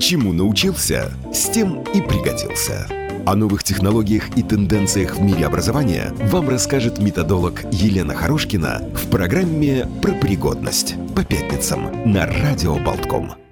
[0.00, 2.86] Чему научился, с тем и пригодился.
[3.26, 9.88] О новых технологиях и тенденциях в мире образования вам расскажет методолог Елена Хорошкина в программе
[10.02, 13.43] «Про пригодность» по пятницам на Радио Болтком.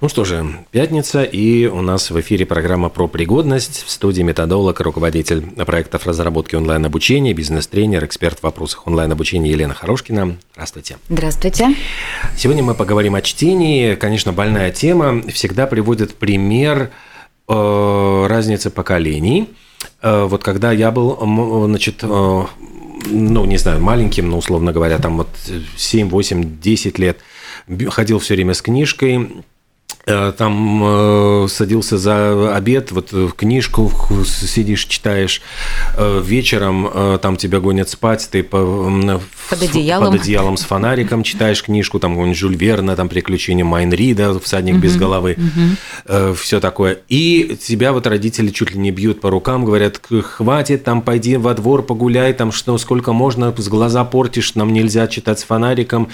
[0.00, 3.84] Ну что же, пятница, и у нас в эфире программа про пригодность.
[3.84, 10.38] В студии методолог, руководитель проектов разработки онлайн-обучения, бизнес-тренер, эксперт в вопросах онлайн-обучения Елена Хорошкина.
[10.54, 10.96] Здравствуйте.
[11.10, 11.76] Здравствуйте.
[12.34, 13.94] Сегодня мы поговорим о чтении.
[13.94, 15.20] Конечно, больная тема.
[15.28, 16.92] Всегда приводит пример
[17.46, 19.50] э, разницы поколений.
[20.00, 21.18] Э, вот когда я был,
[21.66, 25.28] значит, э, ну, не знаю, маленьким, ну, условно говоря, там вот
[25.76, 27.18] 7, 8, 10 лет,
[27.88, 29.44] ходил все время с книжкой,
[30.36, 30.82] там
[31.44, 33.90] э, садился за обед, вот книжку
[34.24, 35.42] сидишь, читаешь,
[35.96, 38.90] э, вечером э, там тебя гонят спать, ты по,
[39.48, 40.12] под, одеялом.
[40.12, 44.82] под одеялом с фонариком читаешь книжку, там какой-нибудь Жюль Верна, там «Приключения Майнрида», «Всадник угу,
[44.82, 45.76] без головы», угу.
[46.06, 46.98] э, все такое.
[47.08, 51.54] И тебя вот родители чуть ли не бьют по рукам, говорят, хватит, там пойди во
[51.54, 56.08] двор погуляй, там что, сколько можно, с глаза портишь, нам нельзя читать с фонариком,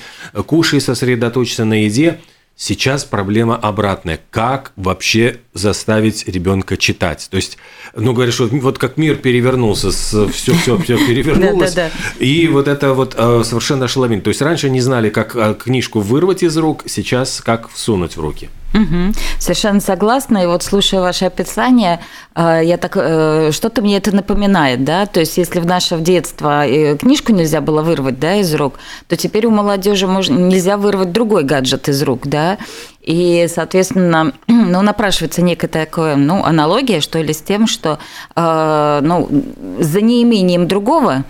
[0.47, 2.21] кушай, сосредоточься на еде–
[2.59, 4.19] Сейчас проблема обратная.
[4.31, 7.29] Как вообще заставить ребенка читать?
[7.31, 7.59] То есть,
[7.95, 11.77] ну, говоришь, вот, вот как мир перевернулся, все, все, все перевернулось.
[12.19, 14.25] И вот это вот э, совершенно ошеломительно.
[14.25, 18.21] То есть, раньше не знали, как э, книжку вырвать из рук, сейчас как всунуть в
[18.21, 18.49] руки.
[18.77, 19.15] Угу.
[19.39, 20.39] Совершенно согласна.
[20.39, 22.01] И вот слушая ваше описание,
[22.35, 25.07] э, я так э, что-то мне это напоминает, да.
[25.07, 28.75] То есть, если в наше детство э, книжку нельзя было вырвать, да, из рук,
[29.09, 32.59] то теперь у молодежи можно, нельзя вырвать другой гаджет из рук, да.
[33.01, 37.99] И, соответственно, ну, напрашивается некая такая, ну, аналогия, что ли, с тем, что,
[38.35, 39.29] ну,
[39.79, 41.25] за неимением другого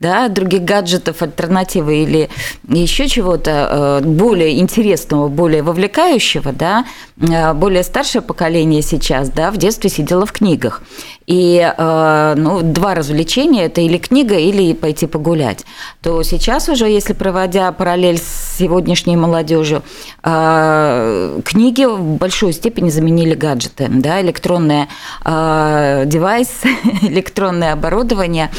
[0.00, 2.30] да, других гаджетов, альтернативы или
[2.66, 6.86] еще чего-то э, более интересного, более вовлекающего, да,
[7.20, 10.82] э, более старшее поколение сейчас, да, в детстве сидело в книгах.
[11.30, 15.64] И э, ну, два развлечения– это или книга, или пойти погулять.
[16.02, 19.84] То сейчас уже, если проводя параллель с сегодняшней молодежью,
[20.22, 24.88] книги в большой степени заменили гаджеты, да, электронные
[25.24, 26.68] девайсы,
[27.02, 28.50] электронное оборудование,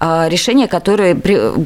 [0.00, 1.14] решения, которые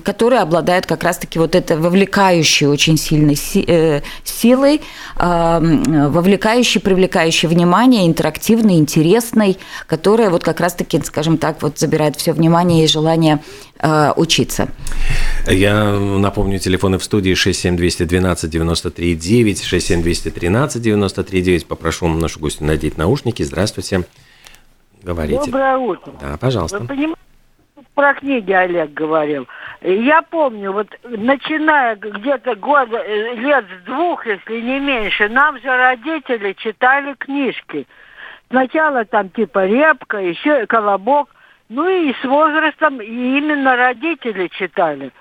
[0.04, 4.82] которые, обладают как раз-таки вот этой вовлекающей очень сильной э, силой,
[5.16, 12.84] вовлекающей, привлекающей внимание, интерактивной, интересной, которая вот как раз-таки, скажем так, вот забирает все внимание
[12.84, 13.38] и желание
[13.78, 14.68] э, учиться.
[15.46, 21.68] Я напомню, телефоны в студии 67212 93 9, 67213 93 9.
[21.68, 23.44] Попрошу нашу гостью надеть наушники.
[23.44, 24.04] Здравствуйте.
[25.04, 25.44] Говорите.
[25.44, 26.12] Доброе утро.
[26.20, 26.80] Да, пожалуйста.
[26.80, 27.20] Вы понимаете,
[27.94, 29.46] про книги Олег говорил.
[29.82, 35.68] Я помню, вот начиная где-то года, э, лет с двух, если не меньше, нам же
[35.68, 37.86] родители читали книжки.
[38.50, 41.28] Сначала там типа репка, еще колобок.
[41.68, 45.12] Ну и с возрастом и именно родители читали.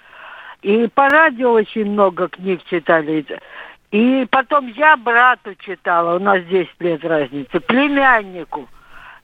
[0.64, 3.26] И по радио очень много книг читали.
[3.92, 8.68] И потом я брату читала, у нас 10 лет разницы, племяннику–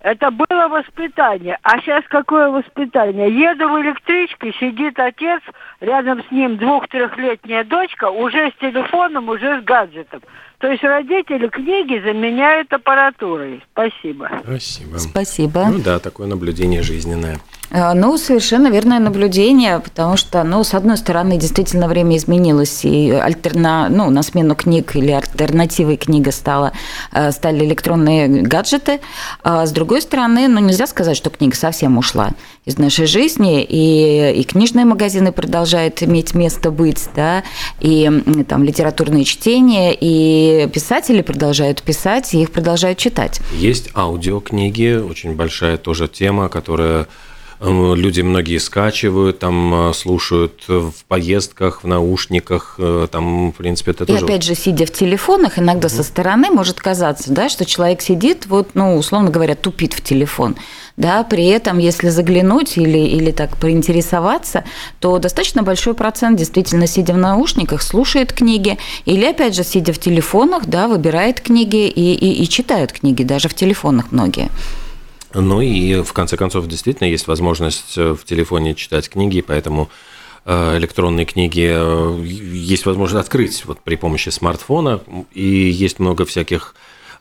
[0.05, 1.57] это было воспитание.
[1.63, 3.27] А сейчас какое воспитание?
[3.27, 5.41] Еду в электричке, сидит отец,
[5.79, 10.21] рядом с ним двух-трехлетняя дочка, уже с телефоном, уже с гаджетом.
[10.59, 13.61] То есть родители книги заменяют аппаратурой.
[13.71, 14.29] Спасибо.
[14.43, 14.97] Спасибо.
[14.97, 15.65] Спасибо.
[15.69, 17.39] Ну да, такое наблюдение жизненное.
[17.71, 23.11] А, ну, совершенно верное наблюдение, потому что, ну, с одной стороны, действительно время изменилось, и
[23.11, 26.73] альтерна, ну, на смену книг или альтернативой книга стала,
[27.11, 28.99] э, стали электронные гаджеты.
[29.43, 32.31] А с другой стороны, ну, нельзя сказать, что книга совсем ушла
[32.65, 37.43] из нашей жизни, и, и книжные магазины продолжают иметь место быть, да,
[37.79, 38.09] и
[38.47, 43.39] там литературные чтения, и писатели продолжают писать, и их продолжают читать.
[43.53, 47.07] Есть аудиокниги, очень большая тоже тема, которая
[47.61, 54.07] люди многие скачивают, там слушают в поездках, в наушниках, э, там, в принципе, это и
[54.07, 54.19] тоже...
[54.19, 55.95] И опять же, сидя в телефонах, иногда угу.
[55.95, 60.55] со стороны может казаться, да, что человек сидит, вот, ну, условно говоря, тупит в телефон.
[60.97, 64.63] Да, при этом, если заглянуть или, или так поинтересоваться,
[64.99, 69.99] то достаточно большой процент действительно, сидя в наушниках, слушает книги, или, опять же, сидя в
[69.99, 74.49] телефонах, да, выбирает книги и, и, и читают книги, даже в телефонах многие.
[75.35, 79.89] Ну и в конце концов действительно есть возможность э, в телефоне читать книги, поэтому
[80.45, 85.01] э, электронные книги э, есть возможность открыть вот при помощи смартфона,
[85.33, 86.73] и есть много всяких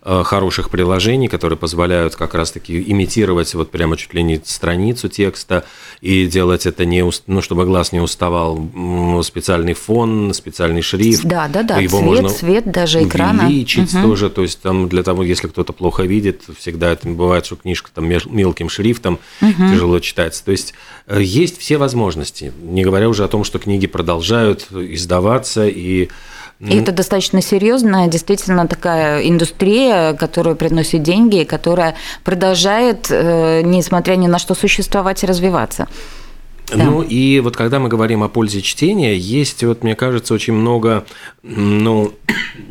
[0.05, 5.65] хороших приложений, которые позволяют как раз-таки имитировать вот прямо чуть ли не страницу текста
[6.03, 8.59] и делать это не, ну, чтобы глаз не уставал,
[9.23, 11.25] специальный фон, специальный шрифт.
[11.25, 13.47] Да, да, да, его цвет, можно цвет даже экрана.
[13.47, 14.03] Увеличить угу.
[14.03, 17.91] тоже, то есть там для того, если кто-то плохо видит, всегда это бывает, что книжка
[17.95, 19.71] там мелким шрифтом угу.
[19.73, 20.45] тяжело читается.
[20.45, 20.75] То есть
[21.07, 26.11] э, есть все возможности, не говоря уже о том, что книги продолжают издаваться и
[26.61, 34.17] и это достаточно серьезная, действительно такая индустрия, которая приносит деньги и которая продолжает, э, несмотря
[34.17, 35.89] ни на что, существовать и развиваться.
[36.69, 36.85] Да.
[36.85, 41.05] Ну и вот когда мы говорим о пользе чтения, есть, вот мне кажется, очень много,
[41.43, 42.15] ну,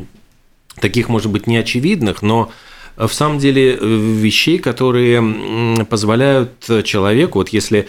[0.80, 2.50] таких, может быть, неочевидных, но
[2.96, 7.88] в самом деле э, вещей, которые позволяют человеку, вот если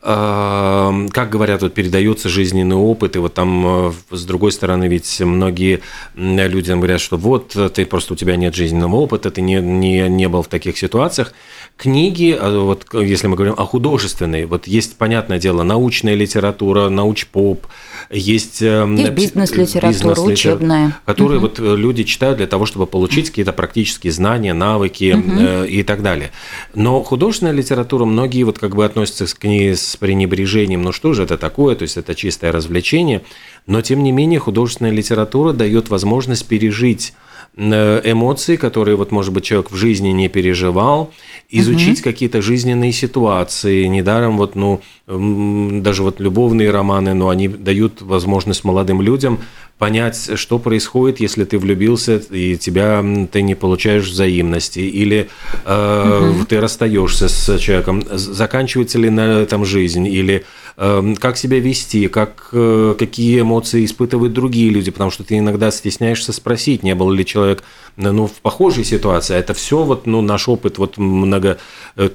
[0.00, 5.80] как говорят, вот передается жизненный опыт, и вот там, э, с другой стороны, ведь многие
[6.14, 10.28] люди говорят, что вот, ты просто у тебя нет жизненного опыта, ты не, не, не
[10.28, 11.32] был в таких ситуациях.
[11.76, 17.66] Книги, а вот если мы говорим о художественной, вот есть, понятное дело, научная литература, науч-поп,
[18.08, 20.98] есть, э, есть бизнес-литература, бизнес учебная.
[21.04, 21.48] Которые угу.
[21.48, 25.64] вот э, люди читают для того, чтобы получить какие-то практические знания, навыки угу.
[25.64, 26.30] и так далее.
[26.74, 31.24] Но художественная литература, многие вот как бы относятся к ней с пренебрежением, ну что же
[31.24, 33.20] это такое, то есть это чистое развлечение,
[33.66, 37.12] но тем не менее художественная литература дает возможность пережить
[37.56, 41.12] эмоции, которые вот, может быть, человек в жизни не переживал,
[41.48, 42.04] изучить угу.
[42.04, 43.86] какие-то жизненные ситуации.
[43.86, 49.38] Недаром вот, ну, даже вот любовные романы, но они дают возможность молодым людям
[49.78, 55.28] понять, что происходит, если ты влюбился и тебя ты не получаешь взаимности, или
[55.64, 56.46] э, угу.
[56.46, 60.42] ты расстаешься с человеком, заканчивается ли на этом жизнь, или э,
[60.76, 66.34] как себя вести, как, э, какие эмоции испытывают другие люди, потому что ты иногда стесняешься
[66.34, 67.62] спросить, не был ли человек
[67.96, 69.36] ну, в похожей ситуации.
[69.36, 71.58] Это все вот, ну, наш опыт вот много
[71.96, 72.08] э,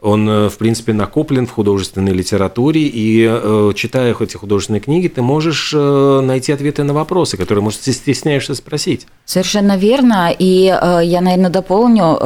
[0.00, 5.22] он, э, в принципе, накоплен в художественной литературе, и э, читая эти художественные книги, ты
[5.22, 9.06] можешь найти ответы на вопросы, которые, может, ты стесняешься спросить.
[9.24, 12.18] Совершенно верно, и я, наверное, дополню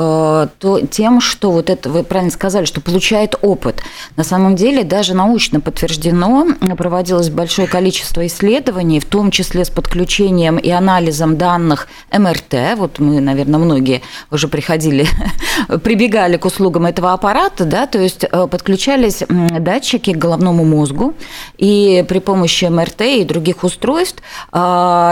[0.59, 3.83] то, тем, что вот это, вы правильно сказали, что получает опыт.
[4.17, 6.47] На самом деле, даже научно подтверждено,
[6.79, 13.21] проводилось большое количество исследований, в том числе с подключением и анализом данных МРТ, вот мы,
[13.21, 15.07] наверное, многие уже приходили,
[15.83, 21.13] прибегали к услугам этого аппарата, да, то есть э, подключались датчики к головному мозгу,
[21.59, 24.23] и при помощи МРТ и других устройств
[24.55, 24.59] э,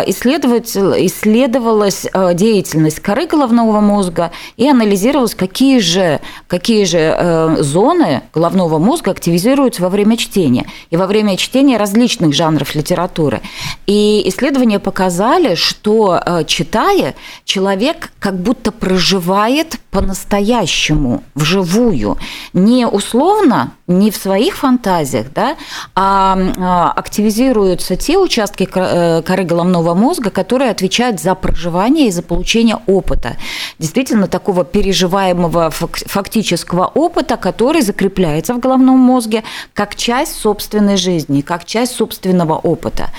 [0.06, 9.11] исследовалась э, деятельность коры головного мозга и анализировалось, какие же, какие же зоны головного мозга
[9.11, 13.43] активизируются во время чтения, и во время чтения различных жанров литературы.
[13.87, 17.14] И исследования показали, что читая, мире
[17.44, 22.17] человек как будто проживает по-настоящему, вживую,
[22.52, 25.56] не условно, не в своих фантазиях, да,
[25.94, 32.23] а, а активизируются те участки э, коры головного мозга, которые отвечают за проживание и за
[32.23, 33.37] получение опыта.
[33.79, 39.43] Действительно, такого переживаемого фактического опыта, который закрепляется в головном мозге
[39.74, 43.10] как часть собственной жизни, как часть собственного опыта.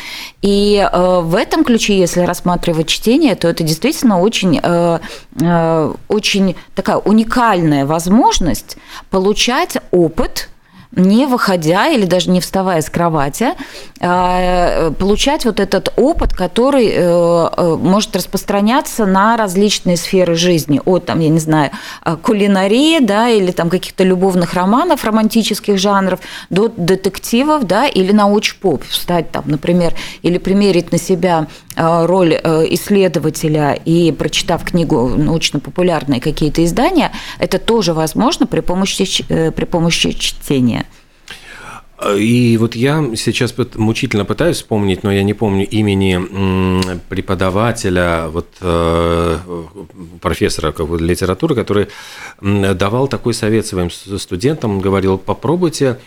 [0.42, 6.98] И э, в этом ключе, если рассматривать чтение, то это действительно очень, э, очень такая
[6.98, 8.78] уникальная возможность
[9.10, 10.50] получать опыт
[10.96, 13.50] не выходя или даже не вставая с кровати,
[14.00, 21.06] а, получать вот этот опыт, который э, э, может распространяться на различные сферы жизни, от,
[21.06, 26.68] там, я не знаю, а, кулинарии, да, или там каких-то любовных романов, романтических жанров, до
[26.70, 34.12] детективов, да, или науч-поп, встать там, например, или примерить на себя роль э, исследователя и
[34.12, 40.83] прочитав книгу научно-популярные какие-то издания, это тоже возможно при помощи, при помощи чтения.
[42.18, 49.38] И вот я сейчас мучительно пытаюсь вспомнить, но я не помню имени преподавателя, вот э,
[50.22, 51.88] профессора литературы, который
[52.42, 54.80] давал такой совет своим студентам.
[54.80, 56.00] Говорил, попробуйте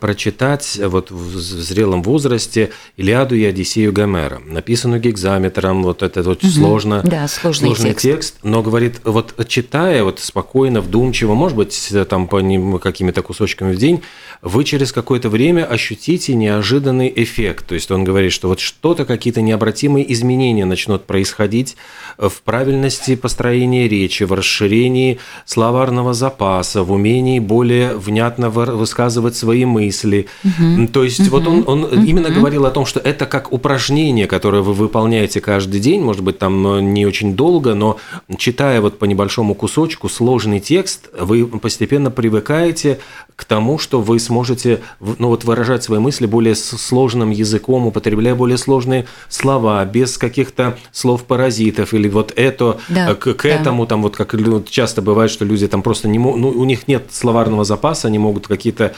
[0.00, 6.50] прочитать вот в зрелом возрасте Илиаду и Одиссею Гомера, написанную гекзаметром, вот это вот угу.
[6.50, 8.02] сложно, да, сложный, сложный текст.
[8.02, 13.78] текст, но говорит, вот читая вот спокойно, вдумчиво, может быть, там по какими-то кусочками в
[13.78, 14.02] день,
[14.42, 17.66] вы через какое-то время ощутите неожиданный эффект.
[17.66, 21.76] То есть он говорит, что вот что-то, какие-то необратимые изменения начнут происходить
[22.18, 30.26] в правильности построения речи, в расширении словарного запаса, в умении более внятно высказывать свои мысли.
[30.44, 30.88] Угу.
[30.88, 31.30] То есть угу.
[31.30, 31.94] вот он, он угу.
[31.94, 36.38] именно говорил о том, что это как упражнение, которое вы выполняете каждый день, может быть,
[36.38, 37.98] там э, не очень долго, но
[38.36, 42.98] читая вот по небольшому кусочку сложный текст, вы постепенно привыкаете
[43.36, 48.58] к тому, что вы сможете ну, вот, выражать свои мысли более сложным языком, употребляя более
[48.58, 53.48] сложные слова, без каких-то слов-паразитов или вот это да, к, к да.
[53.48, 54.34] этому, там вот как
[54.68, 58.18] часто бывает, что люди там просто не могут, ну, у них нет словарного запаса, они
[58.18, 58.94] могут какие-то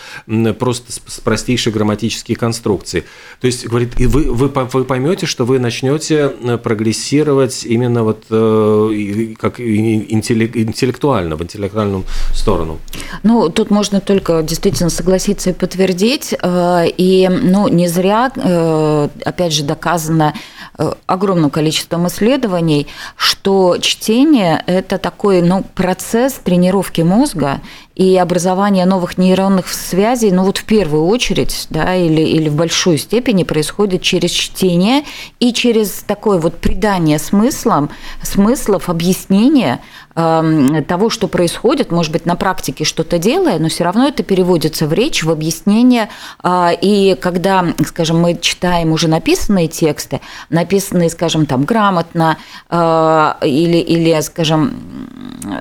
[0.52, 3.04] просто с простейшие грамматические конструкции.
[3.40, 8.24] То есть, говорит, и вы, вы, вы поймете, что вы начнете э, прогрессировать именно вот
[8.30, 12.04] э, как интеллектуально, в интеллектуальную
[12.34, 12.78] сторону.
[13.22, 16.34] Ну, тут можно только действительно согласиться и подтвердить.
[16.42, 18.30] Э, и, ну, не зря,
[19.24, 20.34] опять же, доказано
[21.06, 27.60] огромным количеством исследований, что чтение– это такой ну, процесс тренировки мозга,
[28.00, 32.96] и образование новых нейронных связей, ну вот в первую очередь, да, или, или в большой
[32.96, 35.04] степени происходит через чтение
[35.38, 37.90] и через такое вот придание смыслам,
[38.22, 39.82] смыслов, объяснения
[40.14, 44.92] того, что происходит, может быть, на практике что-то делая, но все равно это переводится в
[44.92, 46.08] речь, в объяснение.
[46.42, 52.38] Э, и когда, скажем, мы читаем уже написанные тексты, написанные, скажем, там грамотно
[52.68, 55.08] э, или, или, скажем,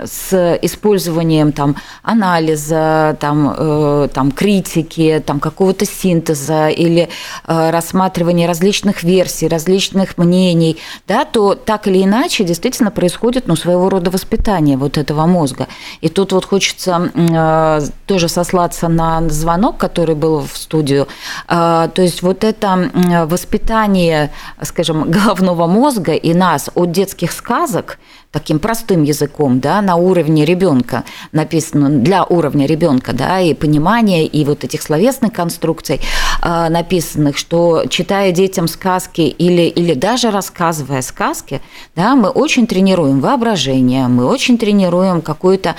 [0.05, 7.09] с использованием там анализа, там, э, там критики, там какого-то синтеза или
[7.47, 10.77] э, рассматривания различных версий, различных мнений,
[11.07, 14.38] да, то так или иначе действительно происходит ну, своего рода воспитание
[14.77, 15.67] вот этого мозга.
[16.01, 21.07] И тут вот хочется э, тоже сослаться на звонок, который был в студию.
[21.47, 22.89] Э, то есть вот это
[23.27, 24.31] воспитание,
[24.61, 27.99] скажем, головного мозга и нас от детских сказок–
[28.31, 34.45] таким простым языком, да, на уровне ребенка написано, для уровня ребенка, да, и понимания, и
[34.45, 35.99] вот этих словесных конструкций
[36.43, 41.61] э, написанных, что читая детям сказки или, или даже рассказывая сказки,
[41.95, 45.75] да, мы очень тренируем воображение, мы очень тренируем какую-то,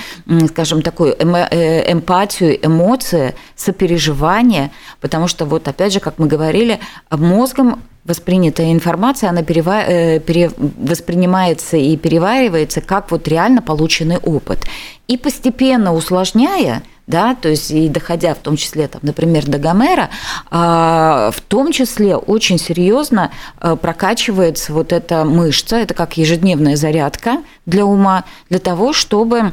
[0.49, 6.80] скажем, такую э, эмпатию, эмоции, сопереживание, потому что вот опять же, как мы говорили,
[7.11, 9.83] мозгом воспринятая информация, она перева...
[9.87, 10.50] Э, пере...
[10.57, 14.64] воспринимается и переваривается как вот реально полученный опыт.
[15.09, 20.11] И постепенно усложняя, да, то есть и доходя в том числе, там, например, до Гомера,
[20.50, 27.38] а, в том числе очень серьезно э, прокачивается вот эта мышца, это как ежедневная зарядка
[27.66, 29.52] для ума, для того, чтобы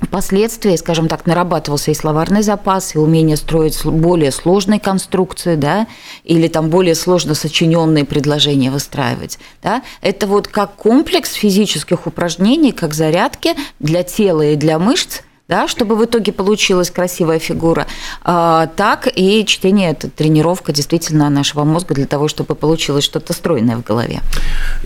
[0.00, 5.86] Впоследствии, скажем так, нарабатывался и словарный запас, и умение строить более сложные конструкции, да,
[6.24, 9.38] или там более сложно сочиненные предложения выстраивать.
[9.62, 9.82] Да.
[10.00, 15.96] Это вот как комплекс физических упражнений, как зарядки для тела и для мышц– да, чтобы
[15.96, 17.88] в итоге получилась красивая фигура,
[18.22, 23.76] а, так и чтение– это тренировка действительно нашего мозга для того, чтобы получилось что-то стройное
[23.76, 24.20] в голове.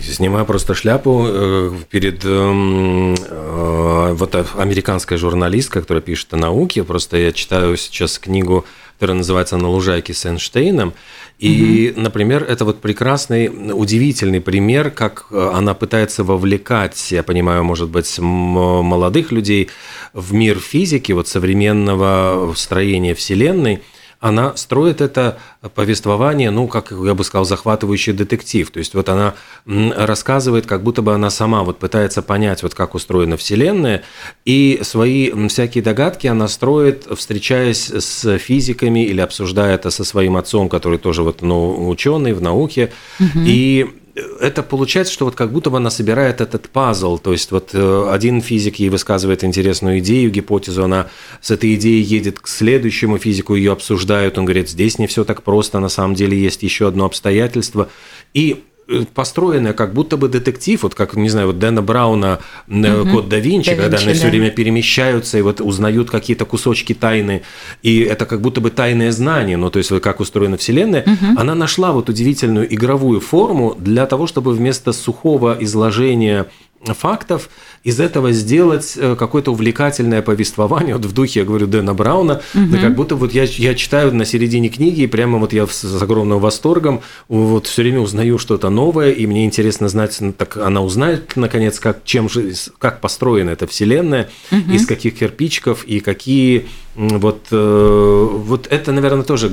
[0.01, 7.17] Снимаю просто шляпу э, перед эм, э, вот американская журналистка, которая пишет о науке, просто
[7.17, 10.93] я читаю сейчас книгу, которая называется «На лужайке с Эйнштейном»,
[11.37, 12.01] и, угу.
[12.01, 18.17] например, это вот прекрасный, удивительный пример, как э, она пытается вовлекать, я понимаю, может быть,
[18.19, 19.69] молодых людей
[20.13, 23.81] в мир физики, вот современного строения Вселенной–
[24.25, 25.37] она строит это
[25.75, 28.71] повествование, ну, как я бы сказал, захватывающий детектив.
[28.71, 29.35] То есть вот она
[29.67, 34.01] рассказывает, как будто бы она сама вот пытается понять, вот как устроена Вселенная,
[34.43, 40.69] и свои всякие догадки она строит, встречаясь с физиками или обсуждая это со своим отцом,
[40.69, 42.91] который тоже вот, ну, ученый в науке.
[43.19, 43.39] Угу.
[43.45, 43.85] И
[44.15, 48.09] это получается, что вот как будто бы она собирает этот пазл, то есть вот э,
[48.09, 51.09] один физик ей высказывает интересную идею, гипотезу, она
[51.41, 55.43] с этой идеей едет к следующему физику, ее обсуждают, он говорит, здесь не все так
[55.43, 57.89] просто, на самом деле есть еще одно обстоятельство,
[58.33, 58.63] и
[59.13, 63.09] построенная как будто бы детектив, вот как, не знаю, вот Дэна Брауна угу.
[63.11, 64.19] «Код да Винчи», да когда Винчи, они да.
[64.19, 67.41] все время перемещаются и вот узнают какие-то кусочки тайны,
[67.81, 71.39] и это как будто бы тайное знание, ну, то есть как устроена Вселенная, угу.
[71.39, 76.47] она нашла вот удивительную игровую форму для того, чтобы вместо сухого изложения
[76.93, 77.49] фактов,
[77.83, 82.65] из этого сделать э, какое-то увлекательное повествование, вот в духе, я говорю, Дэна Брауна, угу.
[82.71, 85.81] да как будто вот я, я читаю на середине книги, и прямо вот я с,
[85.81, 90.57] с огромным восторгом вот все время узнаю что-то новое, и мне интересно знать, ну, так
[90.57, 94.71] она узнает, наконец, как, чем же, как построена эта вселенная, угу.
[94.71, 99.49] из каких кирпичиков, и какие вот, э, вот это, наверное, тоже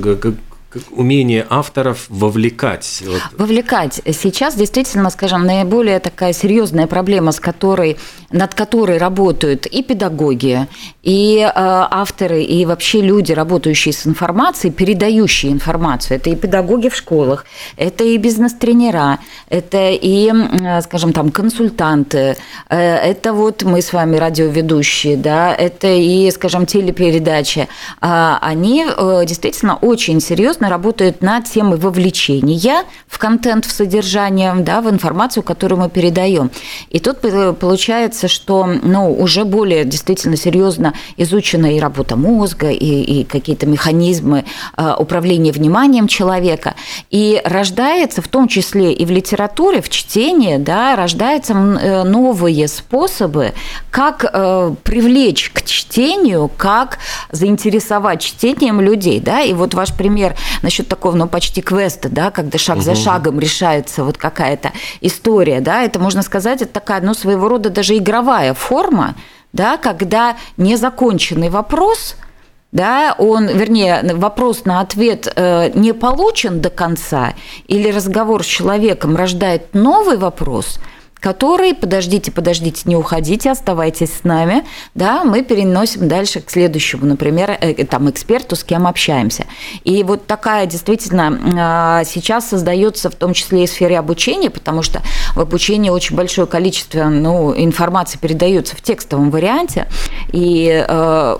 [0.91, 3.03] умение авторов вовлекать.
[3.05, 3.21] Вот.
[3.37, 4.01] Вовлекать.
[4.05, 7.97] Сейчас действительно, скажем, наиболее такая серьезная проблема, с которой,
[8.31, 10.67] над которой работают и педагоги,
[11.03, 16.17] и э, авторы, и вообще люди, работающие с информацией, передающие информацию.
[16.17, 17.45] Это и педагоги в школах,
[17.77, 22.37] это и бизнес-тренера, это и, э, скажем, там консультанты,
[22.69, 27.67] э, это вот мы с вами радиоведущие, да, это и, скажем, телепередачи.
[28.01, 34.81] Э, они э, действительно очень серьезно работают над темой вовлечения в контент, в содержание, да,
[34.81, 36.51] в информацию, которую мы передаем.
[36.89, 37.19] И тут
[37.59, 44.45] получается, что ну, уже более действительно серьезно изучена и работа мозга, и, и какие-то механизмы
[44.77, 46.75] э, управления вниманием человека.
[47.09, 53.53] И рождается в том числе и в литературе, в чтении, да, рождаются э, новые способы,
[53.91, 56.99] как э, привлечь к чтению, как
[57.31, 59.19] заинтересовать чтением людей.
[59.19, 59.41] Да?
[59.41, 62.83] И вот ваш пример насчет такого, ну, почти квеста, да, когда шаг угу.
[62.83, 67.69] за шагом решается вот какая-то история, да, это, можно сказать, это такая, ну, своего рода
[67.69, 69.15] даже игровая форма,
[69.51, 72.15] да, когда незаконченный вопрос–
[72.73, 77.35] да, он, вернее, вопрос на ответ э, не получен до конца,
[77.67, 80.79] или разговор с человеком рождает новый вопрос–
[81.23, 87.57] который, подождите, подождите, не уходите, оставайтесь с нами, да, мы переносим дальше к следующему, например,
[87.61, 89.45] э, там, эксперту, с кем общаемся.
[89.85, 94.83] И вот такая действительно а, сейчас создается в том числе и в сфере обучения, потому
[94.83, 95.01] что
[95.33, 99.87] в обучении очень большое количество ну, информации передается в текстовом варианте,
[100.33, 101.37] и э,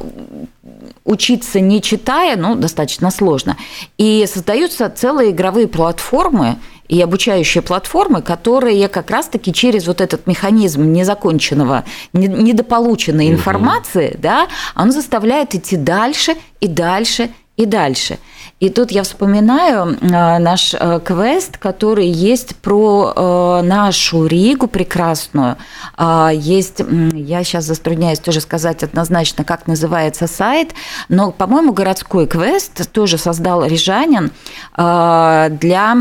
[1.04, 3.58] учиться не читая, ну, достаточно сложно.
[3.98, 10.92] И создаются целые игровые платформы, и обучающие платформы, которые как раз-таки через вот этот механизм
[10.92, 14.18] незаконченного, недополученной информации, угу.
[14.20, 18.18] да, он заставляет идти дальше и дальше и дальше.
[18.60, 25.58] И тут я вспоминаю э, наш э, квест, который есть про э, нашу Ригу прекрасную.
[25.98, 26.82] А, есть,
[27.14, 30.70] я сейчас затрудняюсь тоже сказать однозначно, как называется сайт,
[31.10, 34.32] но, по-моему, городской квест тоже создал рижанин
[34.78, 35.96] для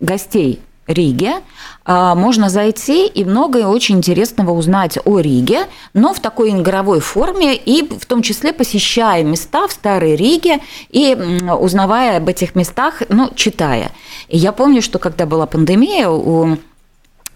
[0.00, 1.40] гостей Риге.
[1.84, 7.56] А, можно зайти и многое очень интересного узнать о Риге, но в такой игровой форме
[7.56, 10.60] и в том числе посещая места в Старой Риге
[10.90, 11.14] и
[11.58, 13.90] узнавая об этих местах, ну, читая.
[14.28, 16.58] И я помню, что когда была пандемия, у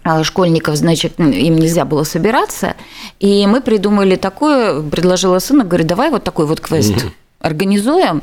[0.03, 2.75] а, школьников, значит, им нельзя было собираться,
[3.19, 7.05] и мы придумали такое, предложила сына, говорю, давай вот такой вот квест
[7.39, 8.21] организуем.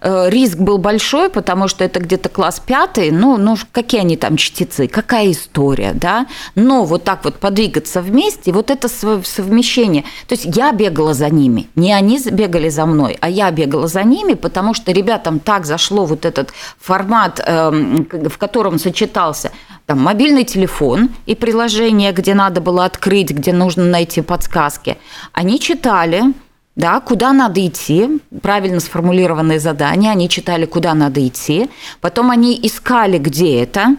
[0.00, 4.36] Э, риск был большой, потому что это где-то класс пятый, ну, ну, какие они там
[4.36, 10.46] чтецы, какая история, да, но вот так вот подвигаться вместе, вот это совмещение, то есть
[10.56, 14.72] я бегала за ними, не они бегали за мной, а я бегала за ними, потому
[14.72, 19.52] что ребятам так зашло вот этот формат, эм, в котором сочетался
[19.84, 24.96] там мобильный телефон и приложение, где надо было открыть, где нужно найти подсказки,
[25.34, 26.32] они читали,
[26.76, 31.68] да, куда надо идти, правильно сформулированные задания, они читали, куда надо идти,
[32.00, 33.96] потом они искали, где это,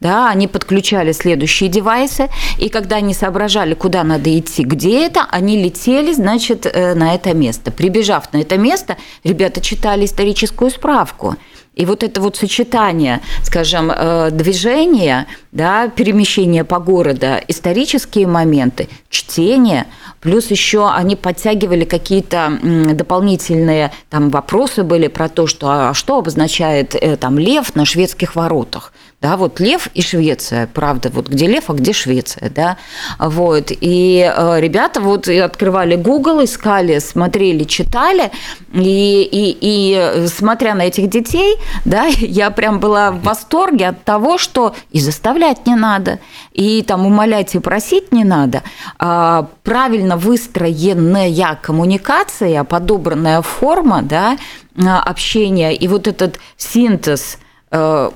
[0.00, 5.60] да, они подключали следующие девайсы, и когда они соображали, куда надо идти, где это, они
[5.62, 7.72] летели, значит, э, на это место.
[7.72, 11.36] Прибежав на это место, ребята читали историческую справку–
[11.78, 19.86] и вот это вот сочетание, скажем, э, движения, да, перемещения по городу, исторические моменты, чтение,
[20.20, 22.58] плюс еще они подтягивали какие-то
[22.92, 28.34] дополнительные там вопросы были про то, что а что обозначает э, там лев на шведских
[28.34, 28.92] воротах.
[29.20, 32.76] Да, вот лев и Швеция, правда, вот где лев, а где Швеция, да,
[33.18, 38.30] вот, и э, ребята вот открывали Google, искали, смотрели, читали,
[38.72, 44.38] и, и, и смотря на этих детей, да, я прям была в восторге от того,
[44.38, 46.20] что и заставлять не надо,
[46.52, 48.62] и там умолять и просить не надо,
[48.98, 54.36] а правильно выстроенная коммуникация, подобранная форма, да,
[54.76, 57.38] общения, и вот этот синтез
[57.70, 58.10] э,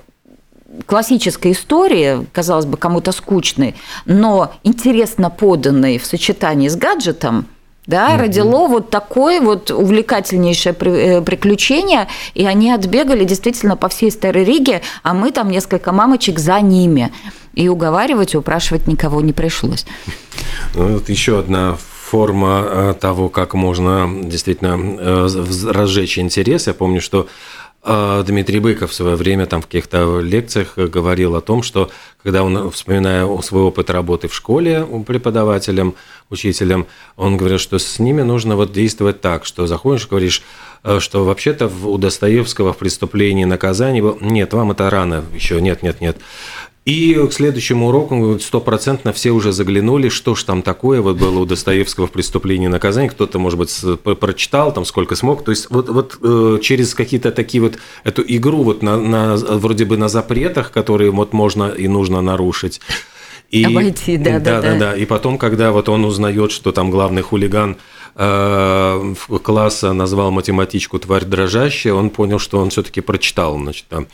[0.87, 7.47] классической истории, казалось бы, кому-то скучной, но интересно поданной в сочетании с гаджетом,
[7.87, 8.19] да, mm-hmm.
[8.19, 14.83] родило вот такое вот увлекательнейшее э, приключение, и они отбегали действительно по всей Старой Риге,
[15.03, 17.13] а мы там несколько мамочек за ними.
[17.55, 19.85] И уговаривать, упрашивать никого не пришлось.
[20.75, 21.77] Ну, вот еще одна
[22.13, 25.29] форма э, того, как можно действительно э,
[25.71, 26.67] разжечь интерес.
[26.67, 27.27] Я помню, что
[27.85, 31.91] Дмитрий Быков в свое время там в каких-то лекциях говорил о том, что
[32.23, 35.97] когда он, вспоминая свой опыт работы в школе преподавателем,
[36.31, 40.43] учителем, он говорил, что с ними нужно вот действовать так, что заходишь, говоришь,
[40.85, 44.19] э, что вообще-то у Достоевского в «Преступлении и наказании» был...
[44.21, 46.19] Нет, вам это рано еще, нет, нет, нет.
[46.85, 51.45] И к следующему уроку стопроцентно все уже заглянули, что ж там такое вот было у
[51.45, 53.09] Достоевского в «Преступлении и наказании».
[53.09, 53.73] Кто-то, может быть,
[54.19, 55.45] прочитал там сколько смог.
[55.45, 59.85] То есть вот, вот э, через какие-то такие вот эту игру вот на, на, вроде
[59.85, 62.81] бы на запретах, которые вот можно и нужно нарушить.
[63.51, 64.97] И, Обойти, да, да, да, да, да.
[64.97, 67.77] И потом, когда вот он узнает, что там главный хулиган–
[68.15, 74.07] Э, класса назвал математичку тварь дрожащая, он понял, что он все-таки прочитал, значит, там.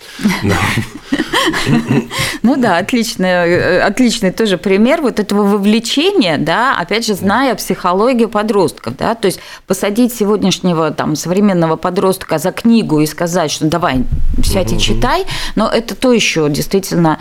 [2.42, 8.28] Ну да, отличный, э, отличный тоже пример вот этого вовлечения, да, опять же, зная психологию
[8.28, 14.04] подростков, да, то есть посадить сегодняшнего там современного подростка за книгу и сказать, что давай,
[14.44, 15.24] сядь и читай,
[15.56, 17.18] но это то еще действительно,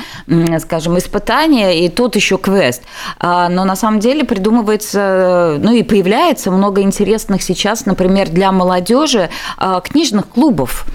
[0.59, 2.83] скажем, испытание и тот еще квест.
[3.19, 8.51] А, но на самом деле придумывается, ну и появляется много много интересных сейчас, например, для
[8.51, 10.85] молодежи а, книжных клубов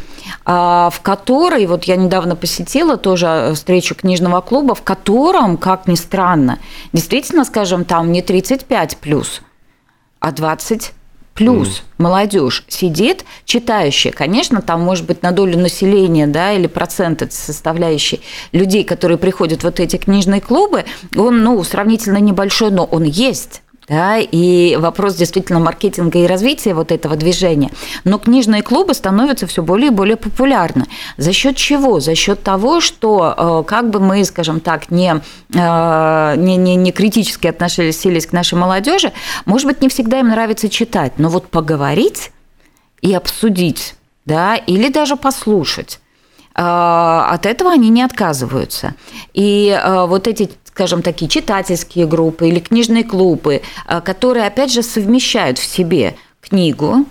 [0.45, 5.95] а, в которой, вот я недавно посетила тоже встречу книжного клуба, в котором, как ни
[5.95, 6.59] странно,
[6.93, 9.41] действительно, скажем, там не 35 плюс,
[10.21, 10.93] а 20
[11.35, 11.83] плюс mm.
[11.97, 14.13] молодежь сидит, читающая.
[14.13, 18.21] Конечно, там может быть на долю населения, да, или процент составляющий
[18.53, 20.85] людей, которые приходят в вот эти книжные клубы,
[21.17, 26.93] он, ну, сравнительно небольшой, но он есть да, и вопрос действительно маркетинга и развития вот
[26.93, 27.71] этого движения.
[28.05, 30.87] Но книжные клубы становятся все более и более популярны.
[31.17, 31.99] За счет чего?
[31.99, 35.21] За счет того, что э, как бы мы, скажем так, не,
[35.53, 39.13] э, не, не, не критически относились к нашей молодежи,
[39.47, 42.31] может быть, не всегда им нравится читать, но вот поговорить
[43.01, 45.99] и обсудить, да, или даже послушать
[46.55, 48.95] э, от этого они не отказываются.
[49.35, 55.59] И вот эти скажем, такие читательские группы или книжные клубы, э, которые, опять же, совмещают
[55.59, 57.05] в себе книгу,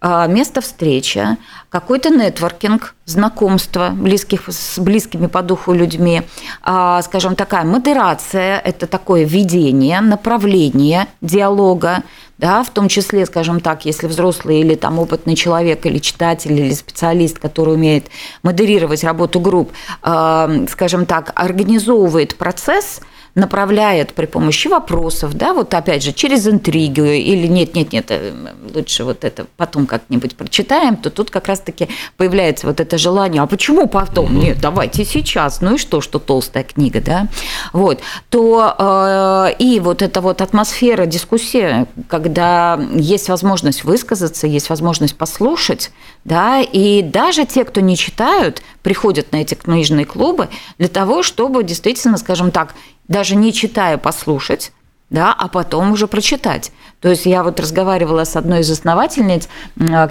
[0.00, 1.36] э, место встречи,
[1.68, 6.22] какой-то нетворкинг, знакомство близких, с близкими по духу людьми,
[6.64, 12.02] э, скажем, такая модерация, это такое видение, направление диалога,
[12.38, 16.72] да, в том числе, скажем так, если взрослый или там опытный человек, или читатель, или
[16.72, 18.06] специалист, который умеет
[18.42, 23.00] модерировать работу групп, скажем так, организовывает процесс–
[23.38, 28.32] направляет при помощи вопросов, да, вот опять же, через интригу или нет-нет-нет, э,
[28.74, 33.46] лучше вот это потом как-нибудь прочитаем, то тут как раз-таки появляется вот это желание, а
[33.46, 34.38] почему потом?
[34.38, 37.28] Нет, давайте сейчас, ну и что, что толстая книга, да,
[37.72, 45.16] вот, то э, и вот эта вот атмосфера дискуссии, когда есть возможность высказаться, есть возможность
[45.16, 45.92] послушать,
[46.24, 50.48] да, и даже те, кто не читают, приходят на эти книжные клубы
[50.78, 52.74] для того, чтобы действительно, скажем так,
[53.08, 54.72] даже не читая, послушать,
[55.10, 56.70] да, а потом уже прочитать.
[57.00, 59.48] То есть я вот разговаривала с одной из основательниц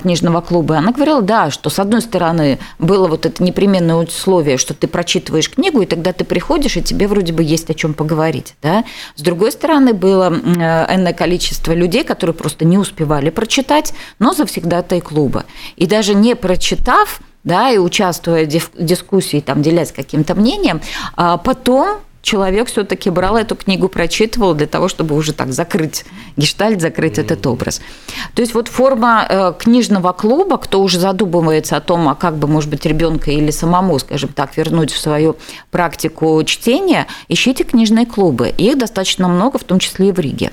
[0.02, 4.58] книжного клуба, и она говорила, да, что с одной стороны было вот это непременное условие,
[4.58, 7.94] что ты прочитываешь книгу, и тогда ты приходишь, и тебе вроде бы есть о чем
[7.94, 8.86] поговорить, да.
[9.16, 15.02] С другой стороны было энное количество людей, которые просто не успевали прочитать, но завсегда-то и
[15.02, 15.46] клуба.
[15.76, 20.82] И даже не прочитав, да, и участвуя в дискуссии, там, делясь каким-то мнением,
[21.16, 26.82] а потом человек все-таки брал эту книгу, прочитывал для того, чтобы уже так закрыть гештальт,
[26.82, 27.25] закрыть mm-hmm.
[27.25, 27.82] этот образ.
[28.36, 32.47] То есть вот форма э, книжного клуба, кто уже задумывается о том, а как бы,
[32.47, 35.38] может быть, ребенка или самому, скажем так, вернуть в свою
[35.71, 38.49] практику чтения, ищите книжные клубы.
[38.49, 40.51] Их достаточно много, в том числе и в Риге.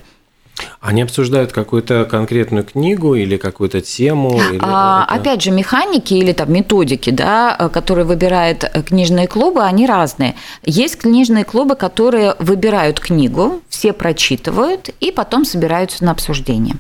[0.80, 4.36] Они обсуждают какую-то конкретную книгу или какую-то тему?
[4.36, 5.14] Или а, это...
[5.14, 10.34] Опять же, механики или там методики, да, которые выбирают книжные клубы, они разные.
[10.62, 16.76] Есть книжные клубы, которые выбирают книгу, все прочитывают и потом собираются на обсуждение.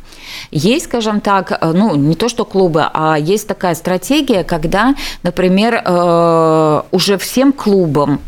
[0.50, 6.82] Есть, скажем так, ну не то что клубы, а есть такая стратегия, когда, например, э,
[6.90, 8.20] уже всем клубам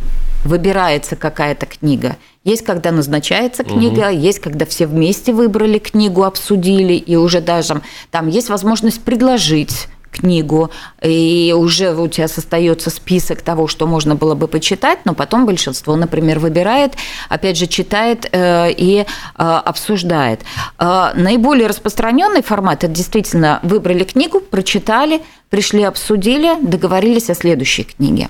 [0.44, 2.16] выбирается какая-то книга.
[2.46, 4.16] Есть, когда назначается книга, угу.
[4.16, 7.82] есть, когда все вместе выбрали книгу, обсудили, и уже даже
[8.12, 10.70] там есть возможность предложить книгу,
[11.02, 15.96] и уже у тебя остается список того, что можно было бы почитать, но потом большинство,
[15.96, 16.94] например, выбирает,
[17.28, 19.04] опять же, читает э, и э,
[19.36, 20.40] обсуждает.
[20.78, 28.28] Э, наиболее распространенный формат это действительно выбрали книгу, прочитали, пришли, обсудили, договорились о следующей книге.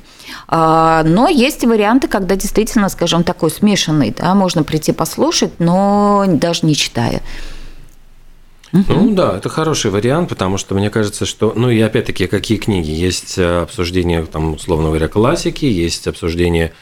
[0.49, 6.77] Но есть варианты, когда действительно, скажем, такой смешанный, да, можно прийти послушать, но даже не
[6.77, 7.23] читая.
[8.89, 12.91] Ну да, это хороший вариант, потому что мне кажется, что, ну и опять-таки, какие книги?
[12.91, 16.73] Есть э, обсуждение, там, условно говоря, классики, есть обсуждение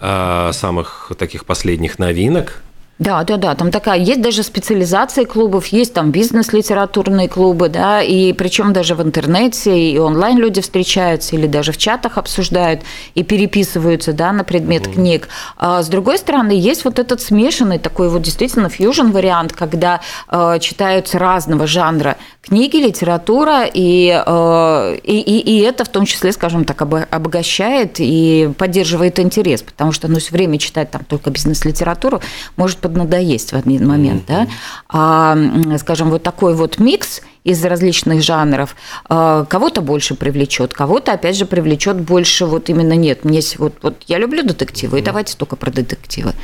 [0.00, 2.62] э, самых таких последних новинок,
[2.98, 8.32] Да, да, да, там такая, есть даже специализации клубов, есть там бизнес-литературные клубы, да, и
[8.32, 12.82] причем даже в интернете и онлайн люди встречаются или даже в чатах обсуждают
[13.14, 14.94] и переписываются, да, на предмет угу.
[14.94, 15.28] книг.
[15.56, 20.00] А с другой стороны, есть вот этот смешанный такой вот действительно фьюжн вариант, когда
[20.30, 26.30] э, читаются разного жанра книги, литература, и, э, и, и, и это в том числе,
[26.32, 32.20] скажем так, обогащает и поддерживает интерес, потому что, ну, все время читать там только бизнес-литературу
[32.56, 34.46] может поднадоесть в один момент, mm-hmm.
[34.46, 35.76] да.
[35.76, 38.76] А, скажем, вот такой вот микс из различных жанров
[39.08, 43.24] а, кого-то больше привлечет, кого-то, опять же, привлечет больше вот именно нет.
[43.24, 45.02] Мне вот, вот я люблю детективы, mm-hmm.
[45.02, 46.34] и давайте только про детективы.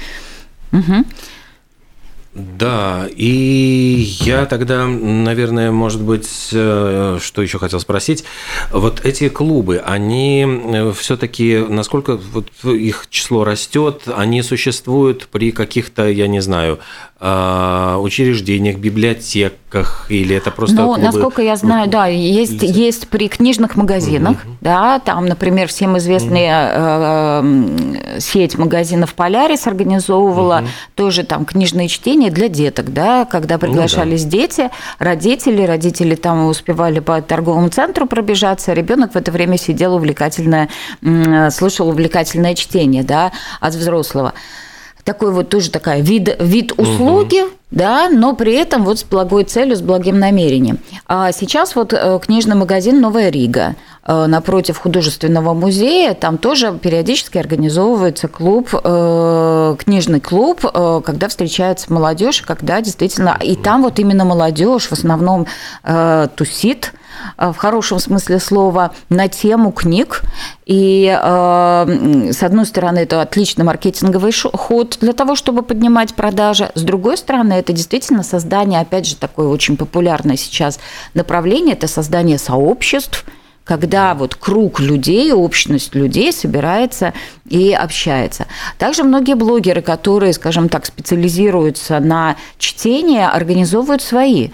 [0.72, 1.04] Угу.
[2.34, 8.24] Да, и я тогда, наверное, может быть, э, что еще хотел спросить.
[8.70, 16.06] Вот эти клубы, они э, все-таки, насколько вот их число растет, они существуют при каких-то,
[16.08, 16.80] я не знаю,
[17.20, 21.00] учреждениях, библиотеках, или это просто Ну, клубы...
[21.00, 24.56] насколько я знаю, да, есть, есть при книжных магазинах, угу.
[24.60, 28.20] да, там, например, всем известная угу.
[28.20, 30.68] сеть магазинов «Полярис» организовывала угу.
[30.94, 34.36] тоже там книжные чтения, для деток, да, когда приглашались ну, да.
[34.36, 39.96] дети, родители, родители там успевали по торговому центру пробежаться, а ребенок в это время сидел
[39.96, 40.68] увлекательное,
[41.50, 44.34] слушал увлекательное чтение, да, от взрослого
[45.08, 47.50] такой вот тоже такая вид, вид услуги, угу.
[47.70, 50.80] да, но при этом вот с благой целью, с благим намерением.
[51.06, 53.74] А сейчас вот э, книжный магазин «Новая Рига»
[54.06, 62.42] э, напротив художественного музея, там тоже периодически организовывается клуб, э, книжный клуб, когда встречается молодежь,
[62.42, 65.46] когда действительно, и там вот именно молодежь в основном
[66.36, 66.92] тусит,
[67.36, 70.22] в хорошем смысле слова, на тему книг.
[70.66, 76.70] И, э, с одной стороны, это отличный маркетинговый ход для того, чтобы поднимать продажи.
[76.74, 80.78] С другой стороны, это действительно создание, опять же, такое очень популярное сейчас
[81.14, 83.24] направление, это создание сообществ,
[83.68, 87.12] когда вот круг людей, общность людей собирается
[87.46, 88.46] и общается.
[88.78, 94.48] Также многие блогеры, которые, скажем так, специализируются на чтении, организовывают свои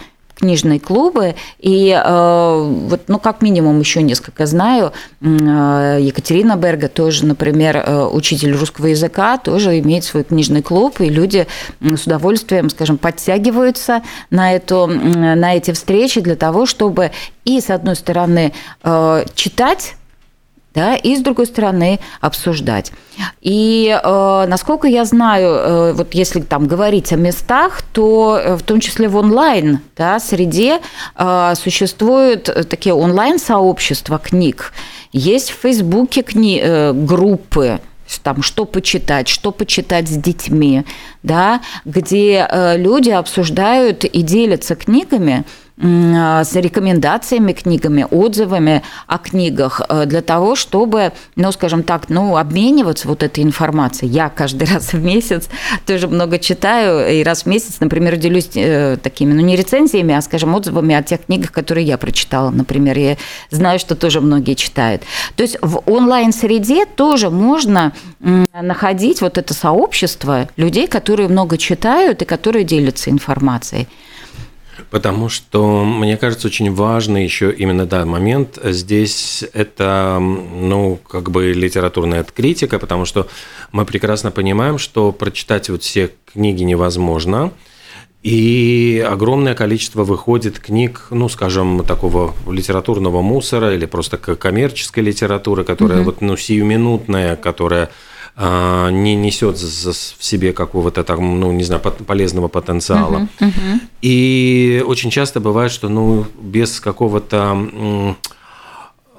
[0.44, 7.24] книжные клубы, и э, вот, ну, как минимум еще несколько знаю, э, Екатерина Берга тоже,
[7.24, 11.46] например, э, учитель русского языка, тоже имеет свой книжный клуб, и люди
[11.80, 17.10] с удовольствием, скажем, подтягиваются на, эту, на эти встречи для того, чтобы
[17.46, 18.52] и, с одной стороны,
[19.34, 19.94] читать
[20.74, 22.92] да, и с другой стороны обсуждать.
[23.40, 28.62] И э, насколько я знаю, э, вот если там говорить о местах, то э, в
[28.62, 30.80] том числе в онлайн да, среде
[31.16, 34.72] э, существуют такие онлайн-сообщества книг.
[35.12, 37.80] Есть в Фейсбуке кни- э, группы,
[38.22, 40.84] там, что почитать, что почитать с детьми,
[41.22, 45.44] да, где э, люди обсуждают и делятся книгами,
[45.76, 53.08] с рекомендациями книгами, отзывами о книгах э, для того, чтобы, ну, скажем так, ну, обмениваться
[53.08, 54.12] вот этой информацией.
[54.12, 55.48] Я каждый раз в месяц
[55.84, 60.22] тоже много читаю, и раз в месяц, например, делюсь э, такими, ну, не рецензиями, а,
[60.22, 62.96] скажем, отзывами о тех книгах, которые я прочитала, например.
[62.96, 63.16] Я
[63.50, 65.02] знаю, что тоже многие читают.
[65.34, 72.24] То есть в онлайн-среде тоже можно находить вот это сообщество людей, которые много читают и
[72.24, 73.88] которые делятся информацией.
[74.90, 81.52] Потому что, мне кажется, очень важный еще именно да, момент здесь это, ну, как бы
[81.52, 83.28] литературная критика, потому что
[83.72, 87.52] мы прекрасно понимаем, что прочитать вот все книги невозможно,
[88.24, 95.98] и огромное количество выходит книг, ну, скажем, такого литературного мусора или просто коммерческой литературы, которая
[95.98, 96.06] угу.
[96.06, 97.90] вот, ну, сиюминутная, которая
[98.36, 103.28] не несет в себе какого-то там, ну, не знаю, полезного потенциала.
[103.38, 103.80] Uh-huh, uh-huh.
[104.02, 108.16] И очень часто бывает, что, ну, без какого-то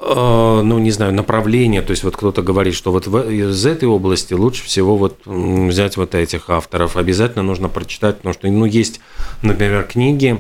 [0.08, 4.34] а, ну, не знаю, направления, то есть вот кто-то говорит, что вот из этой области
[4.34, 8.99] лучше всего вот взять вот этих авторов, обязательно нужно прочитать, потому что, ну, есть,
[9.41, 10.39] например, книги,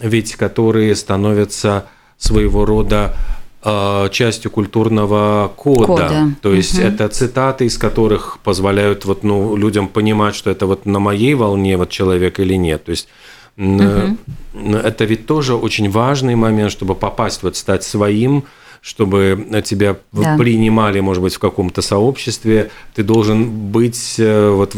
[0.00, 3.33] ведь которые становятся своего рода Э,
[4.10, 5.86] частью культурного кода.
[5.86, 6.30] кода.
[6.42, 6.86] То есть угу.
[6.86, 11.76] это цитаты, из которых позволяют вот, ну, людям понимать, что это вот на моей волне
[11.76, 12.84] вот человек или нет.
[12.84, 13.08] То есть
[13.56, 14.18] угу.
[14.54, 18.44] это ведь тоже очень важный момент, чтобы попасть, вот стать своим,
[18.84, 20.36] чтобы тебя да.
[20.36, 24.74] принимали, может быть, в каком-то сообществе, ты должен быть э, вот,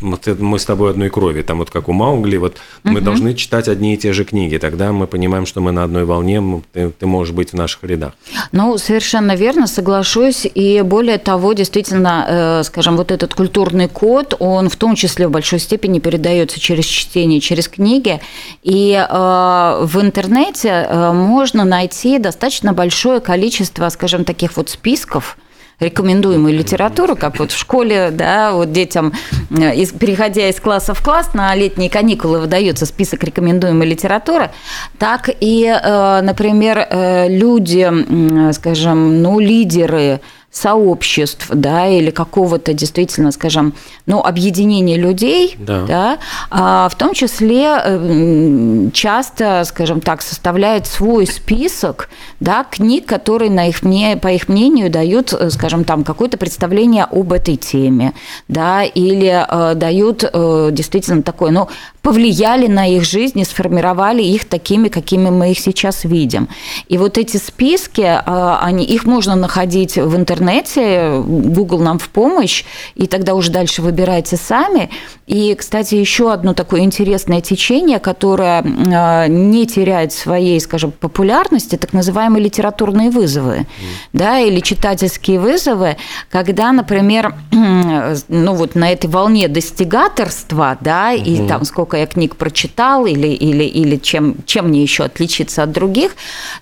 [0.00, 2.94] вот мы с тобой одной крови, там вот как у Маугли, вот угу.
[2.94, 6.06] мы должны читать одни и те же книги, тогда мы понимаем, что мы на одной
[6.06, 8.14] волне, ты, ты можешь быть в наших рядах.
[8.52, 14.70] Ну, совершенно верно, соглашусь, и более того, действительно, э, скажем, вот этот культурный код, он
[14.70, 18.18] в том числе в большой степени передается через чтение, через книги,
[18.62, 22.72] и э, в интернете можно найти достаточно
[23.10, 25.36] большое количество, скажем, таких вот списков,
[25.80, 29.12] рекомендуемую литературу, как вот в школе, да, вот детям,
[29.50, 34.50] э, переходя из класса в класс, на летние каникулы выдается список рекомендуемой литературы,
[34.98, 43.74] так и, э, например, э, люди, скажем, ну, лидеры сообществ, да, или какого-то действительно, скажем,
[44.06, 45.86] ну, объединения людей, да.
[45.86, 46.18] Да,
[46.50, 52.08] а в том числе часто, скажем так, составляет свой список,
[52.40, 53.80] да, книг, которые на их,
[54.20, 58.12] по их мнению дают, э, скажем, там какое-то представление об этой теме,
[58.48, 61.68] да, или э, дают э, действительно такое, ну,
[62.02, 66.48] повлияли на их жизнь и сформировали их такими, какими мы их сейчас видим.
[66.88, 72.64] И вот эти списки, э, они, их можно находить в интернете, Google нам в помощь,
[72.94, 74.90] и тогда уже дальше выбирайте сами.
[75.26, 81.92] И, кстати, еще одно такое интересное течение, которое э, не теряет своей, скажем, популярности, так
[81.92, 83.66] называемые литературные вызовы, mm.
[84.14, 85.96] да, или читательские вызовы,
[86.30, 87.34] когда, например,
[88.28, 91.44] ну вот на этой волне достигаторства, да, mm-hmm.
[91.44, 95.64] и там сколько сколько я книг прочитал или, или, или чем, чем мне еще отличиться
[95.64, 96.12] от других,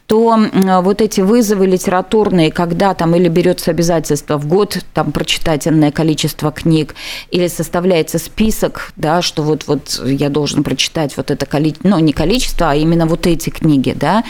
[0.06, 0.38] то
[0.82, 6.50] вот эти вызовы литературные, когда там или берется обязательство в год там прочитать энное количество
[6.50, 6.94] книг,
[7.30, 12.14] или составляется список, да, что вот, вот я должен прочитать вот это количество, ну, не
[12.14, 14.24] количество, а именно вот эти книги, да,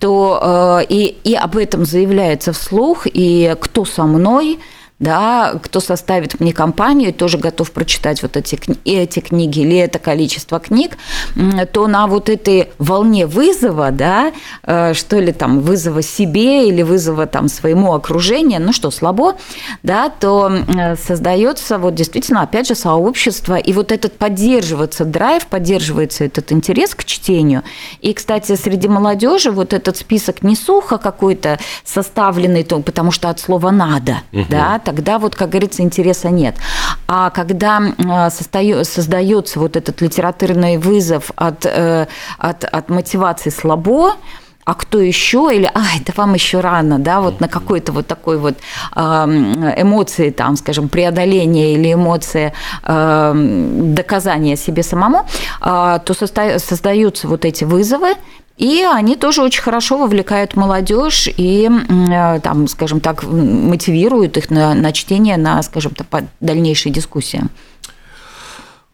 [0.00, 4.58] то э, и, и об этом заявляется вслух, и кто со мной–
[5.00, 10.60] да, кто составит мне компанию, тоже готов прочитать вот эти, эти книги или это количество
[10.60, 10.98] книг,
[11.72, 14.32] то на вот этой волне вызова, да,
[14.62, 19.36] э, что ли там, вызова себе или вызова там своему окружению, ну что, слабо,
[19.82, 20.52] да, то
[21.02, 27.04] создается вот действительно, опять же, сообщество, и вот этот поддерживается драйв, поддерживается этот интерес к
[27.04, 27.62] чтению.
[28.00, 33.70] И, кстати, среди молодежи вот этот список не сухо какой-то составленный, потому что от слова
[33.70, 34.44] «надо», угу.
[34.50, 36.56] да, тогда вот, как говорится, интереса нет.
[37.06, 37.80] А когда
[38.30, 44.14] создается вот этот литературный вызов от, э, от, от мотивации слабо,
[44.70, 48.38] а кто еще, или, ай, да вам еще рано, да, вот на какой-то вот такой
[48.38, 48.54] вот
[48.94, 52.52] эмоции, там, скажем, преодоления или эмоции
[52.84, 55.26] доказания себе самому,
[55.60, 58.14] а, то создаются вот эти вызовы,
[58.58, 64.74] и они тоже очень хорошо вовлекают молодежь и, э, там, скажем так, мотивируют их на,
[64.74, 67.42] на чтение, на, скажем так, дальнейшие дискуссии.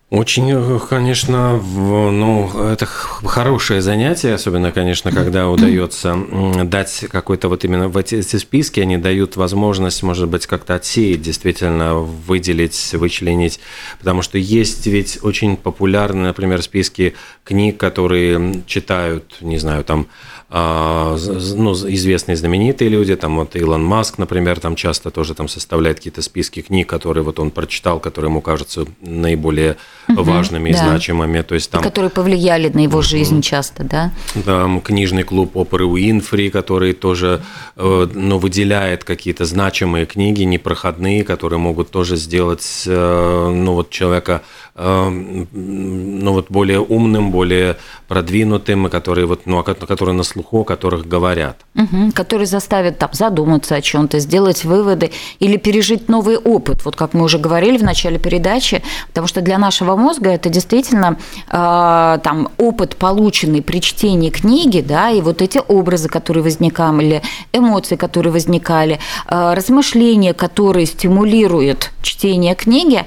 [0.09, 6.17] Очень, э, конечно, ну, это хорошее занятие, особенно, конечно, когда удается
[6.63, 11.23] дать какой-то вот именно в эти, эти списки, они дают возможность, может быть, как-то отсеять,
[11.23, 13.59] действительно выделить, вычленить,
[13.99, 20.07] потому что есть ведь очень популярные, например, списки книг, которые читают, не знаю, там,
[20.49, 26.23] ну, известные знаменитые люди, там вот Илон Маск, например, там часто тоже там составляет какие-то
[26.23, 29.77] списки книг, которые вот он прочитал, которые ему кажутся наиболее
[30.21, 30.77] угу, важными да.
[30.77, 31.43] и значимыми.
[31.43, 31.83] То есть там...
[31.83, 34.13] Которые повлияли на его жизнь часто, да?
[34.45, 37.43] Там книжный клуб оперы Уинфри, который тоже
[37.77, 44.43] э, ну, выделяет какие-то значимые книги, непроходные, которые могут тоже сделать э, ну, вот человека
[44.79, 51.09] Эм, ну, вот более умным, более продвинутым, которые, вот, ну, которые на слуху, о которых
[51.09, 51.65] говорят.
[51.75, 57.15] Угу, которые заставят там, задуматься о чем-то, сделать выводы или пережить новый опыт, вот как
[57.15, 61.17] мы уже говорили в начале передачи, потому что для нашего мозга это действительно
[61.51, 67.97] э, там, опыт, полученный при чтении книги, да, и вот эти образы, которые возникали, эмоции,
[67.97, 73.05] которые возникали, э, размышления, которые стимулируют чтение книги, э,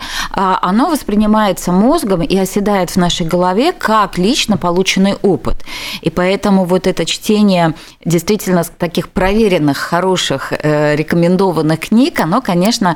[0.62, 5.56] оно воспринимается мозгом и оседает в нашей голове как лично полученный опыт.
[6.02, 12.96] И поэтому вот это чтение действительно таких проверенных, хороших, э, рекомендованных книг, оно, конечно,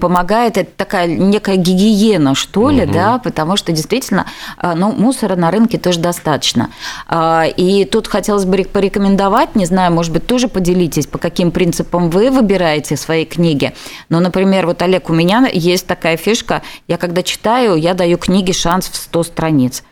[0.00, 0.56] помогает.
[0.56, 2.92] Это такая некая гигиена, что ли, угу.
[2.92, 4.26] да, потому что действительно,
[4.62, 6.70] э, ну, мусора на рынке тоже достаточно.
[7.08, 12.10] А, и тут хотелось бы порекомендовать, не знаю, может быть, тоже поделитесь, по каким принципам
[12.10, 13.74] вы выбираете свои книги.
[14.08, 18.52] Ну, например, вот, Олег, у меня есть такая фишка, я когда читаю, я даю книге
[18.52, 19.82] шанс в 100 страниц.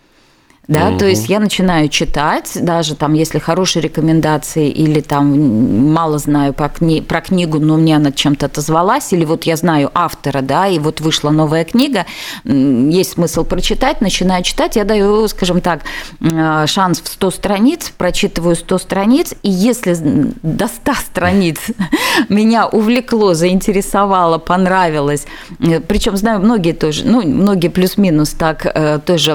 [0.69, 0.99] Да, угу.
[0.99, 6.69] то есть я начинаю читать, даже там, если хорошие рекомендации или там мало знаю про,
[6.69, 10.79] кни про книгу, но мне она чем-то отозвалась, или вот я знаю автора, да, и
[10.79, 12.07] вот вышла новая книга,
[12.45, 15.81] есть смысл прочитать, начинаю читать, я даю, скажем так,
[16.21, 19.97] э, шанс в 100 страниц, прочитываю 100 страниц, и если
[20.43, 21.59] до 100 страниц
[22.29, 25.27] меня увлекло, заинтересовало, понравилось,
[25.59, 29.33] э, причем знаю, многие тоже, ну, многие плюс-минус так э, тоже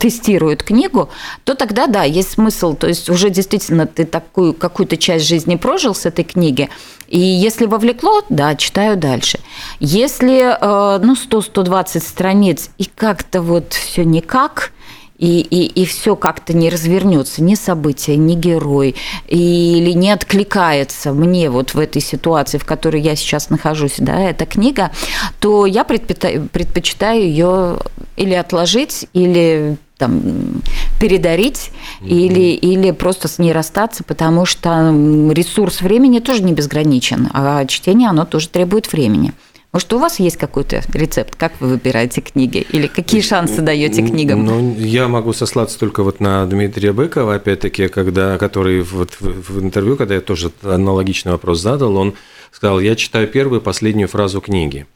[0.00, 1.10] тестируют, тестирует книгу,
[1.44, 2.74] то тогда да, есть смысл.
[2.74, 6.68] То есть уже действительно ты такую какую-то часть жизни прожил с этой книги.
[7.08, 9.38] И если вовлекло, да, читаю дальше.
[9.80, 14.72] Если э, ну, 100-120 страниц и как-то вот все никак,
[15.20, 18.96] и, и, и все как-то не развернется, ни событие, ни герой,
[19.28, 24.46] или не откликается мне вот в этой ситуации, в которой я сейчас нахожусь, да, эта
[24.46, 24.90] книга,
[25.38, 27.78] то я предпочитаю, предпочитаю ее
[28.16, 30.62] или отложить, или там,
[30.98, 32.08] передарить mm-hmm.
[32.08, 34.90] или, или просто с ней расстаться, потому что
[35.30, 39.34] ресурс времени тоже не безграничен, а чтение, оно тоже требует времени.
[39.72, 44.44] Может, у вас есть какой-то рецепт, как вы выбираете книги, или какие шансы даете книгам?
[44.44, 49.96] Ну, я могу сослаться только вот на Дмитрия Быкова, опять-таки, когда, который вот в, интервью,
[49.96, 52.14] когда я тоже аналогичный вопрос задал, он
[52.50, 54.86] сказал, я читаю первую и последнюю фразу книги.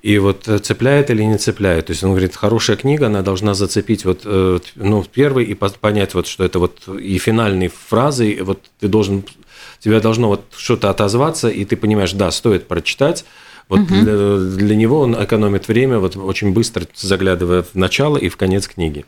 [0.00, 1.86] И вот э, цепляет или не цепляет.
[1.86, 6.14] То есть он говорит, хорошая книга, она должна зацепить вот, э, ну, первый и понять,
[6.14, 9.24] вот, что это вот и финальной фразой, вот ты должен,
[9.80, 13.24] тебя должно вот что-то отозваться, и ты понимаешь, да, стоит прочитать,
[13.68, 13.94] вот угу.
[13.94, 18.68] для, для него он экономит время, вот очень быстро заглядывая в начало и в конец
[18.68, 19.04] книги.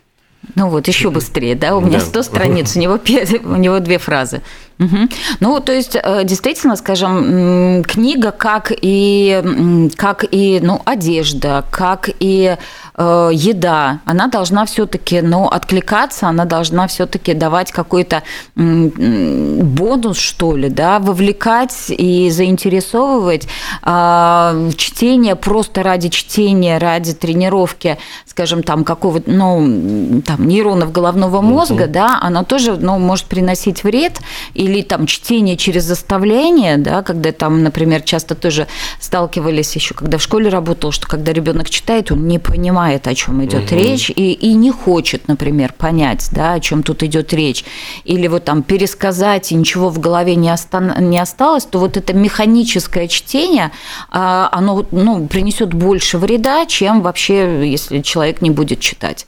[0.54, 1.76] Ну вот, еще быстрее, да?
[1.76, 2.04] У меня да.
[2.04, 3.00] 100 страниц, у него,
[3.44, 4.42] у него две фразы.
[4.78, 5.08] Угу.
[5.40, 12.56] Ну, то есть, э, действительно, скажем, книга, как и, как и ну, одежда, как и
[12.94, 18.22] э, еда, она должна все-таки ну, откликаться, она должна все-таки давать какой-то
[18.54, 23.48] бонус, что ли, да, вовлекать и заинтересовывать.
[23.82, 27.96] Э, чтение просто ради чтения, ради тренировки,
[28.26, 31.92] скажем, там, какого-то, ну, там, нейронов головного мозга, угу.
[31.92, 34.20] да, оно тоже, ну, может приносить вред
[34.52, 38.66] и или там чтение через заставление, да, когда там, например, часто тоже
[39.00, 43.44] сталкивались еще, когда в школе работал, что когда ребенок читает, он не понимает, о чем
[43.44, 43.76] идет угу.
[43.76, 47.64] речь, и, и не хочет, например, понять, да, о чем тут идет речь,
[48.04, 52.12] или вот там пересказать, и ничего в голове не, оста- не осталось, то вот это
[52.12, 53.70] механическое чтение,
[54.10, 59.26] а, оно ну, принесет больше вреда, чем вообще, если человек не будет читать.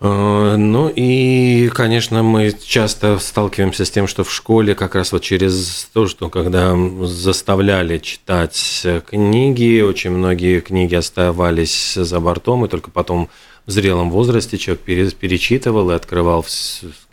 [0.00, 5.22] Э, ну и, конечно, мы часто сталкиваемся с тем, что в школе как раз вот
[5.22, 12.90] через то, что когда заставляли читать книги, очень многие книги оставались за бортом, и только
[12.90, 13.28] потом
[13.64, 14.82] в зрелом возрасте человек
[15.14, 16.44] перечитывал и открывал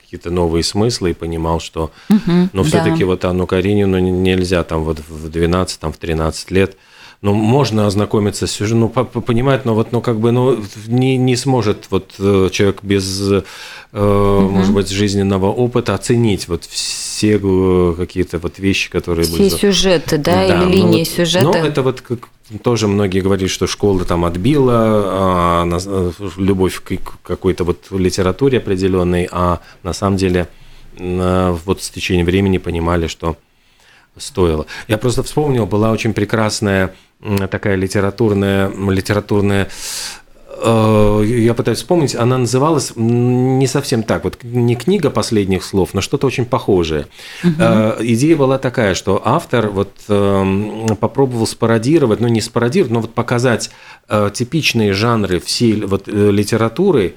[0.01, 3.05] какие-то новые смыслы и понимал, что, угу, но все-таки да.
[3.07, 6.77] вот Анну Каренину нельзя там вот в 12, там в 13 лет–
[7.24, 11.38] ну, можно ознакомиться с сюжетом, ну, понимать, но вот, ну, как бы, ну, не, не
[11.38, 13.43] сможет вот э, человек без, э,
[13.93, 14.49] угу.
[14.49, 19.47] может быть, жизненного опыта оценить вот все э, какие-то вот вещи, которые все были...
[19.47, 21.45] Все сюжеты, да, да или ну, линии вот, сюжета?
[21.45, 22.28] Ну, это вот как,
[22.61, 25.80] тоже многие говорили, что школа там отбила а,
[26.36, 30.49] любовь к какой-то вот литературе определенной, а на самом деле
[30.97, 33.38] вот с течением времени понимали, что
[34.18, 34.66] стоило.
[34.88, 36.93] Я просто вспомнил, была очень прекрасная
[37.49, 39.70] такая литературная, литературная
[40.61, 46.01] э, я пытаюсь вспомнить, она называлась не совсем так, вот не книга последних слов, но
[46.01, 47.07] что-то очень похожее.
[47.43, 47.53] Угу.
[48.01, 53.72] Идея была такая, что автор вот эм, попробовал спародировать, ну не спародировать, но вот показать
[54.09, 57.16] э, типичные жанры всей вот литературы,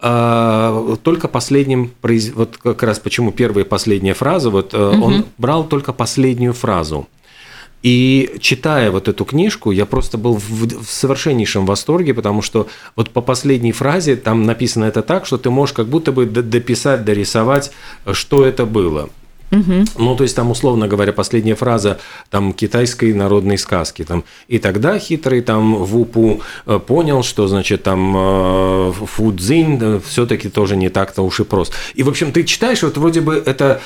[0.00, 1.90] только последним,
[2.34, 5.04] вот как раз почему первая и последняя фраза, вот угу.
[5.04, 7.08] он брал только последнюю фразу.
[7.82, 13.10] И читая вот эту книжку, я просто был в, в совершеннейшем восторге, потому что вот
[13.10, 17.70] по последней фразе там написано это так, что ты можешь как будто бы дописать, дорисовать,
[18.12, 19.10] что это было.
[19.50, 19.84] Угу.
[19.98, 21.98] Ну, то есть там, условно говоря, последняя фраза
[22.30, 24.04] там китайской народной сказки.
[24.04, 30.48] Там, и тогда хитрый там Вупу э, понял, что, значит, там э, Фудзинь э, все-таки
[30.48, 31.72] тоже не так-то уж и прост.
[31.94, 33.80] И, в общем, ты читаешь, вот вроде бы это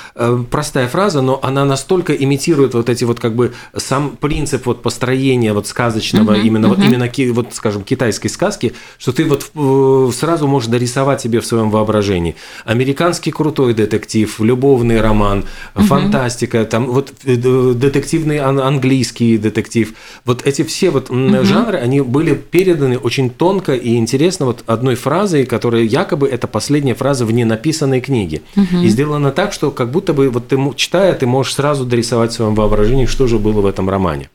[0.50, 5.52] простая фраза, но она настолько имитирует вот эти вот как бы сам принцип вот построения
[5.52, 6.76] вот сказочного, угу, именно, угу.
[6.76, 11.70] Вот, именно, вот, скажем, китайской сказки, что ты вот сразу можешь дорисовать себе в своем
[11.70, 12.34] воображении.
[12.64, 15.44] Американский крутой детектив, любовный роман,
[15.74, 15.84] угу.
[15.84, 19.94] фантастика, там вот э, детективный английский детектив.
[20.24, 21.44] Вот эти все вот угу.
[21.44, 26.94] жанры, они были переданы очень тонко и интересно вот одной фразой, которая якобы это последняя
[26.94, 28.42] фраза в ненаписанной книге.
[28.56, 28.82] Угу.
[28.82, 32.34] И сделано так, что как будто бы вот ты читая, ты можешь сразу дорисовать в
[32.34, 34.28] своем воображении, что же было в этом романе.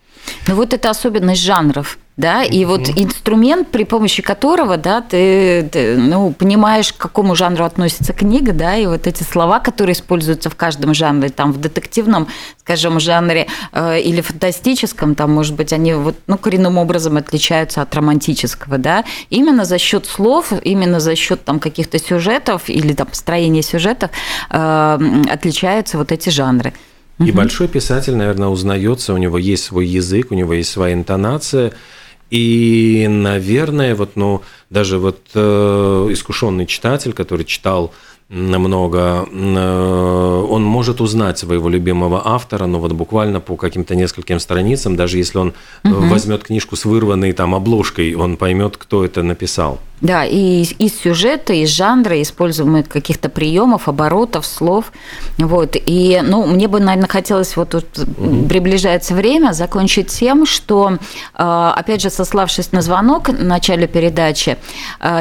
[0.48, 5.96] Ну вот это особенность жанров да, и вот инструмент, при помощи которого, да, ты, ты,
[5.98, 10.56] ну, понимаешь, к какому жанру относится книга, да, и вот эти слова, которые используются в
[10.56, 12.28] каждом жанре, там, в детективном,
[12.62, 17.94] скажем, жанре э, или фантастическом, там, может быть, они вот, ну, коренным образом отличаются от
[17.94, 23.62] романтического, да, именно за счет слов, именно за счет там каких-то сюжетов или там построения
[23.62, 24.10] сюжетов
[24.50, 25.00] э,
[25.32, 26.74] отличаются вот эти жанры.
[27.20, 31.74] И большой писатель, наверное, узнается, у него есть свой язык, у него есть своя интонация,
[32.30, 37.94] и, наверное, вот, ну, даже вот э, искушенный читатель, который читал
[38.30, 44.98] много, э, он может узнать своего любимого автора, но вот буквально по каким-то нескольким страницам,
[44.98, 45.54] даже если он
[45.86, 46.08] угу.
[46.08, 49.80] возьмет книжку с вырванной там обложкой, он поймет, кто это написал.
[50.00, 54.92] Да, и из сюжета, из жанра используемых каких-то приемов, оборотов, слов.
[55.40, 55.76] Вот.
[55.76, 58.48] И, ну, мне бы, наверное, хотелось, вот тут угу.
[58.48, 61.00] приближается время, закончить тем, что,
[61.34, 64.58] э, опять же, сославшись на звонок в начале передачи,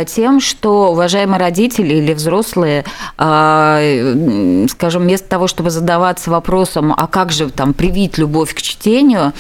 [0.07, 2.85] тем, что уважаемые родители или взрослые,
[3.17, 9.33] скажем, вместо того, чтобы задаваться вопросом, а как же там привить любовь к чтению,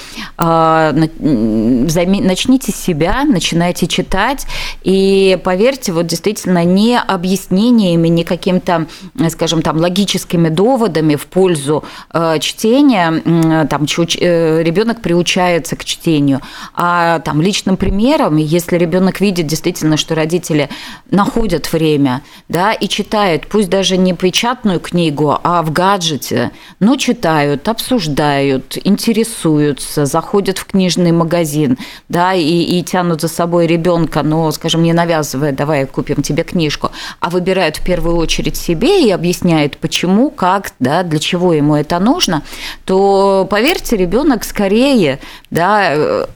[2.27, 4.47] начните с себя, начинайте читать.
[4.83, 8.87] И поверьте, вот действительно не объяснениями, не каким-то,
[9.31, 16.41] скажем, там логическими доводами в пользу э, чтения, там э, ребенок приучается к чтению,
[16.75, 20.69] а там личным примером, если ребенок видит действительно, что родители
[21.11, 27.69] находят время, да, и читают, пусть даже не печатную книгу, а в гаджете, но читают,
[27.69, 31.79] обсуждают, интересуются, заходят в книжный магазин,
[32.09, 36.91] да, и, и тянут за собой ребенка, но, скажем, не навязывая, давай купим тебе книжку,
[37.21, 41.99] а выбирает в первую очередь себе и объясняет, почему, как, да, для чего ему это
[41.99, 42.43] нужно,
[42.85, 45.21] то, поверьте, ребенок скорее,
[45.51, 46.27] да, э,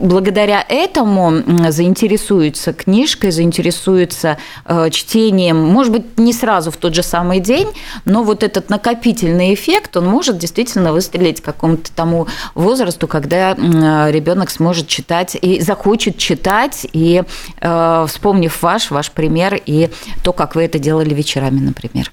[0.00, 7.40] благодаря этому заинтересуется книжкой, заинтересуется э, чтением, может быть, не сразу в тот же самый
[7.40, 7.68] день,
[8.04, 14.50] но вот этот накопительный эффект, он может действительно выстрелить к какому-то тому возрасту, когда ребенок
[14.50, 17.22] сможет читать и захочет читать и
[17.60, 19.90] э, вспомнив ваш, ваш пример и
[20.24, 22.10] то, как вы это делали вечерами, например.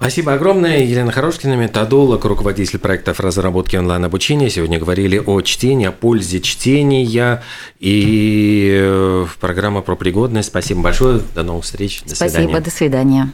[0.00, 0.78] Спасибо огромное.
[0.78, 4.48] Елена Хорошкина, методолог, руководитель проектов разработки онлайн-обучения.
[4.48, 7.42] Сегодня говорили о чтении, о пользе чтения
[7.80, 10.48] и э, программа про пригодность.
[10.48, 11.20] Спасибо большое.
[11.34, 12.02] До новых встреч.
[12.04, 12.38] До Спасибо.
[12.38, 12.60] Свидания.
[12.60, 13.32] До свидания.